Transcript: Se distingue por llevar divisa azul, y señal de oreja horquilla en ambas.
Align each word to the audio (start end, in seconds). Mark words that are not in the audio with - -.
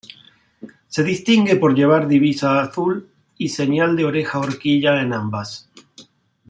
Se 0.87 1.03
distingue 1.03 1.57
por 1.57 1.75
llevar 1.75 2.07
divisa 2.07 2.59
azul, 2.59 3.07
y 3.37 3.49
señal 3.49 3.95
de 3.95 4.05
oreja 4.05 4.39
horquilla 4.39 4.99
en 4.99 5.13
ambas. 5.13 5.69